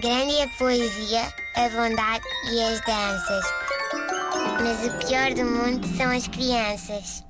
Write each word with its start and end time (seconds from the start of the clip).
Grande 0.00 0.32
é 0.34 0.44
a 0.44 0.48
poesia, 0.48 1.20
a 1.56 1.68
bondade 1.68 2.24
e 2.50 2.62
as 2.62 2.80
danças. 2.86 3.44
Mas 4.62 4.86
o 4.86 5.06
pior 5.06 5.34
do 5.34 5.44
mundo 5.44 5.86
são 5.94 6.10
as 6.10 6.26
crianças. 6.26 7.22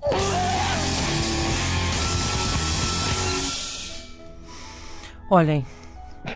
Olhem, 5.29 5.67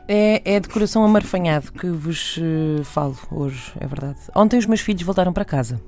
é, 0.08 0.42
é 0.44 0.58
de 0.58 0.68
coração 0.68 1.04
amarfanhado 1.04 1.70
que 1.70 1.86
vos 1.86 2.40
eh, 2.40 2.82
falo 2.82 3.16
hoje, 3.30 3.72
é 3.78 3.86
verdade. 3.86 4.18
Ontem 4.34 4.58
os 4.58 4.66
meus 4.66 4.80
filhos 4.80 5.02
voltaram 5.02 5.32
para 5.32 5.44
casa. 5.44 5.80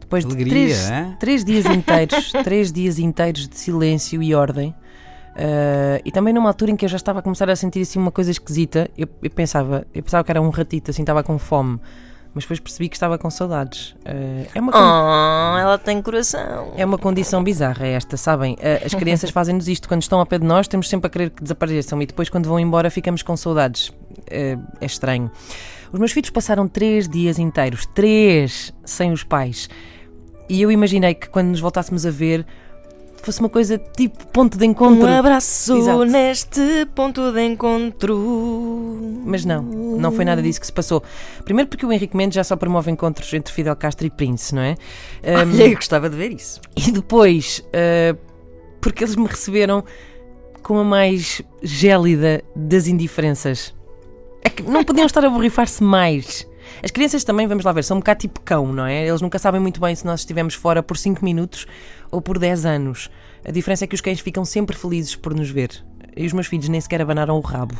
Depois 0.00 0.24
de 0.24 0.32
Alegria, 0.32 0.52
três, 0.54 0.90
hein? 0.90 1.16
três 1.20 1.44
dias 1.44 1.66
inteiros, 1.66 2.32
três 2.42 2.72
dias 2.72 2.98
inteiros 2.98 3.46
de 3.46 3.58
silêncio 3.58 4.22
e 4.22 4.34
ordem. 4.34 4.74
Eh, 5.36 6.00
e 6.04 6.10
também 6.12 6.32
numa 6.34 6.48
altura 6.48 6.70
em 6.70 6.76
que 6.76 6.84
eu 6.84 6.88
já 6.88 6.96
estava 6.96 7.18
a 7.18 7.22
começar 7.22 7.48
a 7.50 7.56
sentir 7.56 7.80
assim 7.80 7.98
uma 7.98 8.10
coisa 8.12 8.30
esquisita, 8.30 8.88
eu, 8.96 9.08
eu 9.22 9.30
pensava, 9.30 9.86
eu 9.94 10.02
pensava 10.02 10.22
que 10.24 10.30
era 10.30 10.40
um 10.40 10.50
ratito, 10.50 10.90
assim, 10.90 11.02
estava 11.02 11.22
com 11.22 11.38
fome, 11.38 11.78
mas 12.34 12.44
depois 12.44 12.58
percebi 12.60 12.88
que 12.88 12.96
estava 12.96 13.16
com 13.18 13.30
saudades. 13.30 13.94
Eh, 14.04 14.46
é 14.54 14.60
uma 14.60 14.72
Oh, 14.74 15.58
ela 15.58 15.78
tem 15.78 16.00
coração. 16.02 16.72
é 16.76 16.84
uma 16.84 16.98
condição 16.98 17.42
bizarra 17.44 17.86
esta, 17.86 18.16
sabem? 18.16 18.56
Eh, 18.60 18.82
As 18.84 18.94
crianças 18.94 19.30
fazem-nos 19.30 19.68
isto. 19.68 19.88
Quando 19.88 20.02
estão 20.02 20.18
ao 20.18 20.26
pé 20.26 20.38
de 20.38 20.44
nós, 20.46 20.66
temos 20.68 20.88
sempre 20.88 21.06
a 21.06 21.10
querer 21.10 21.30
que 21.30 21.42
desapareçam 21.42 22.00
e 22.02 22.06
depois, 22.06 22.28
quando 22.28 22.48
vão 22.48 22.58
embora, 22.58 22.90
ficamos 22.90 23.22
com 23.22 23.36
saudades. 23.36 23.92
É 24.26 24.56
estranho. 24.80 25.30
Os 25.92 25.98
meus 26.00 26.10
filhos 26.10 26.30
passaram 26.30 26.66
três 26.66 27.08
dias 27.08 27.38
inteiros, 27.38 27.86
três, 27.86 28.72
sem 28.84 29.12
os 29.12 29.22
pais. 29.22 29.68
E 30.48 30.60
eu 30.60 30.70
imaginei 30.72 31.14
que 31.14 31.28
quando 31.28 31.48
nos 31.48 31.60
voltássemos 31.60 32.04
a 32.04 32.10
ver, 32.10 32.44
fosse 33.24 33.40
uma 33.40 33.48
coisa 33.48 33.78
tipo 33.78 34.26
ponto 34.28 34.58
de 34.58 34.64
encontro. 34.66 35.06
Um 35.06 35.18
abraço 35.18 35.76
Exato. 35.76 36.04
neste 36.04 36.86
ponto 36.94 37.32
de 37.32 37.42
encontro. 37.42 38.16
Mas 39.24 39.44
não, 39.44 39.62
não 39.62 40.12
foi 40.12 40.24
nada 40.24 40.42
disso 40.42 40.60
que 40.60 40.66
se 40.66 40.72
passou. 40.72 41.02
Primeiro 41.44 41.68
porque 41.68 41.84
o 41.84 41.92
Henrique 41.92 42.16
Mendes 42.16 42.36
já 42.36 42.44
só 42.44 42.56
promove 42.56 42.90
encontros 42.90 43.32
entre 43.32 43.52
Fidel 43.52 43.76
Castro 43.76 44.06
e 44.06 44.10
Prince, 44.10 44.54
não 44.54 44.62
é? 44.62 44.76
Um, 45.22 45.52
Olha, 45.52 45.68
eu 45.68 45.74
gostava 45.74 46.08
de 46.10 46.16
ver 46.16 46.32
isso. 46.32 46.60
E 46.76 46.90
depois, 46.90 47.64
uh, 47.68 48.18
porque 48.80 49.04
eles 49.04 49.16
me 49.16 49.26
receberam 49.26 49.84
com 50.62 50.78
a 50.78 50.84
mais 50.84 51.42
gélida 51.62 52.42
das 52.54 52.86
indiferenças. 52.86 53.74
É 54.42 54.48
que 54.48 54.62
não 54.62 54.84
podiam 54.84 55.06
estar 55.06 55.24
a 55.24 55.30
borrifar-se 55.30 55.82
mais. 55.82 56.46
As 56.82 56.90
crianças 56.90 57.24
também, 57.24 57.46
vamos 57.46 57.64
lá 57.64 57.72
ver, 57.72 57.84
são 57.84 57.96
um 57.96 58.00
bocado 58.00 58.20
tipo 58.20 58.40
cão, 58.40 58.72
não 58.72 58.86
é? 58.86 59.06
Eles 59.06 59.20
nunca 59.20 59.38
sabem 59.38 59.60
muito 59.60 59.80
bem 59.80 59.94
se 59.94 60.04
nós 60.04 60.20
estivemos 60.20 60.54
fora 60.54 60.82
por 60.82 60.96
5 60.96 61.24
minutos 61.24 61.66
ou 62.10 62.20
por 62.20 62.38
10 62.38 62.64
anos. 62.66 63.10
A 63.46 63.50
diferença 63.50 63.84
é 63.84 63.86
que 63.86 63.94
os 63.94 64.00
cães 64.00 64.20
ficam 64.20 64.44
sempre 64.44 64.76
felizes 64.76 65.14
por 65.16 65.34
nos 65.34 65.50
ver. 65.50 65.70
E 66.16 66.26
os 66.26 66.32
meus 66.32 66.46
filhos 66.46 66.68
nem 66.68 66.80
sequer 66.80 67.00
abanaram 67.02 67.36
o 67.36 67.40
rabo. 67.40 67.74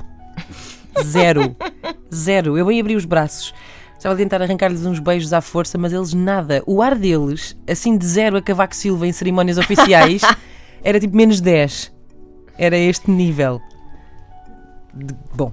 Zero. 1.02 1.56
Zero. 2.12 2.56
Eu 2.58 2.66
bem 2.66 2.80
abri 2.80 2.96
os 2.96 3.04
braços. 3.04 3.54
Estava 3.96 4.14
a 4.14 4.18
tentar 4.18 4.42
arrancar-lhes 4.42 4.84
uns 4.84 4.98
beijos 4.98 5.32
à 5.32 5.40
força, 5.40 5.78
mas 5.78 5.92
eles 5.92 6.12
nada. 6.12 6.62
O 6.66 6.82
ar 6.82 6.94
deles, 6.94 7.56
assim 7.66 7.96
de 7.96 8.04
zero 8.06 8.36
a 8.36 8.42
Cavaco 8.42 8.76
Silva 8.76 9.06
em 9.06 9.12
cerimónias 9.12 9.56
oficiais, 9.56 10.20
era 10.84 11.00
tipo 11.00 11.16
menos 11.16 11.40
10. 11.40 11.90
Era 12.58 12.76
este 12.76 13.10
nível. 13.10 13.60
De- 14.92 15.14
Bom. 15.34 15.52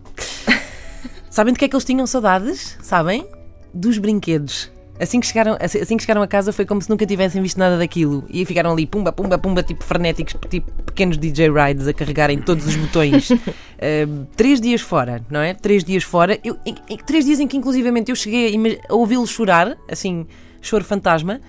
Sabem 1.32 1.54
de 1.54 1.60
que 1.60 1.66
é 1.66 1.68
que 1.70 1.76
eles 1.76 1.86
tinham 1.86 2.06
saudades? 2.06 2.78
Sabem? 2.84 3.26
Dos 3.74 3.98
brinquedos. 3.98 4.70
Assim 5.00 5.20
que, 5.20 5.26
chegaram, 5.26 5.58
assim 5.60 5.98
que 5.98 6.04
chegaram 6.04 6.22
a 6.22 6.28
casa 6.28 6.54
foi 6.54 6.64
como 6.64 6.80
se 6.80 6.88
nunca 6.88 7.08
tivessem 7.08 7.42
visto 7.42 7.58
nada 7.58 7.76
daquilo. 7.76 8.24
E 8.30 8.46
ficaram 8.46 8.72
ali, 8.72 8.86
pumba, 8.86 9.12
pumba, 9.12 9.36
pumba, 9.38 9.64
tipo 9.64 9.84
frenéticos, 9.84 10.36
tipo 10.48 10.70
pequenos 10.84 11.18
DJ 11.18 11.50
rides 11.50 11.88
a 11.88 11.94
carregarem 11.94 12.38
todos 12.40 12.68
os 12.68 12.76
botões. 12.76 13.32
Ahm, 13.32 14.26
três 14.38 14.62
dias 14.62 14.82
fora, 14.82 15.26
não 15.28 15.40
é? 15.40 15.56
Três 15.56 15.84
dias 15.84 16.04
fora. 16.04 16.38
Eu, 16.44 16.56
em- 16.66 16.76
em- 16.88 16.98
três 16.98 17.26
dias 17.26 17.40
em 17.40 17.48
que 17.48 17.58
inclusivamente 17.58 18.12
eu 18.12 18.16
cheguei 18.16 18.54
a, 18.88 18.94
a 18.94 18.96
ouvi-los 18.96 19.30
chorar, 19.32 19.76
assim, 19.90 20.28
choro 20.62 20.84
fantasma. 20.84 21.42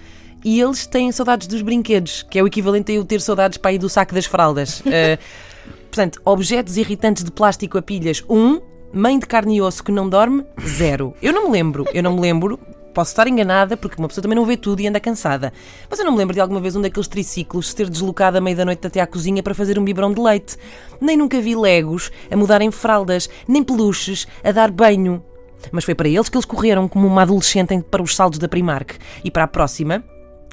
E 0.43 0.59
eles 0.59 0.87
têm 0.87 1.13
saudades 1.13 1.47
dos 1.47 1.61
brinquedos, 1.61 2.23
que 2.23 2.39
é 2.39 2.43
o 2.43 2.47
equivalente 2.47 2.91
a 2.91 2.95
eu 2.95 3.05
ter 3.05 3.21
saudades 3.21 3.59
para 3.59 3.73
ir 3.75 3.79
do 3.79 3.89
saco 3.89 4.15
das 4.15 4.25
fraldas. 4.25 4.83
Ah, 4.87 5.19
Portanto, 5.93 6.23
objetos 6.25 6.79
irritantes 6.79 7.23
de 7.23 7.31
plástico 7.31 7.77
a 7.77 7.83
pilhas, 7.83 8.25
um. 8.31 8.61
Mãe 8.95 9.19
de 9.19 9.27
carne 9.27 9.57
e 9.57 9.63
osso 9.63 9.83
que 9.83 9.91
não 9.91 10.07
dorme, 10.07 10.45
zero. 10.67 11.15
Eu 11.23 11.33
não 11.33 11.47
me 11.47 11.53
lembro, 11.53 11.87
eu 11.95 12.03
não 12.03 12.15
me 12.15 12.21
lembro. 12.21 12.61
Posso 12.93 13.13
estar 13.13 13.27
enganada, 13.27 13.75
porque 13.75 13.97
uma 13.99 14.07
pessoa 14.07 14.21
também 14.21 14.37
não 14.37 14.45
vê 14.45 14.55
tudo 14.55 14.81
e 14.81 14.87
anda 14.87 15.01
cansada. 15.01 15.51
Mas 15.89 15.99
eu 15.99 16.05
não 16.05 16.13
me 16.13 16.19
lembro 16.19 16.35
de 16.35 16.41
alguma 16.41 16.61
vez 16.61 16.77
um 16.77 16.83
daqueles 16.83 17.09
triciclos 17.09 17.71
se 17.71 17.77
ter 17.77 17.89
deslocado 17.89 18.37
à 18.37 18.41
meia 18.41 18.55
da 18.55 18.67
noite 18.67 18.87
até 18.87 19.01
à 19.01 19.07
cozinha 19.07 19.43
para 19.43 19.55
fazer 19.55 19.79
um 19.79 19.85
biberão 19.85 20.13
de 20.13 20.21
leite. 20.21 20.59
Nem 21.01 21.17
nunca 21.17 21.41
vi 21.41 21.57
legos 21.57 22.11
a 22.31 22.37
mudarem 22.37 22.71
fraldas, 22.71 23.31
nem 23.49 23.65
peluches 23.65 24.27
a 24.45 24.53
dar 24.53 24.71
banho. 24.71 25.25
Mas 25.71 25.85
foi 25.85 25.95
para 25.95 26.09
eles 26.09 26.29
que 26.29 26.37
eles 26.37 26.45
correram 26.45 26.87
como 26.87 27.07
uma 27.07 27.23
adolescente 27.23 27.83
para 27.91 28.03
os 28.03 28.15
saldos 28.15 28.39
da 28.39 28.47
Primark. 28.47 28.99
E 29.25 29.31
para 29.31 29.45
a 29.45 29.49
próxima, 29.49 30.05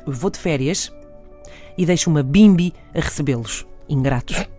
vou 0.05 0.29
de 0.29 0.39
férias 0.39 0.93
e 1.77 1.85
deixo 1.85 2.09
uma 2.09 2.23
bimbi 2.23 2.73
a 2.95 3.01
recebê-los. 3.01 3.67
Ingratos. 3.89 4.58